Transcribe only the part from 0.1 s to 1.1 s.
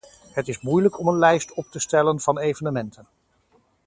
Het is moeilijk om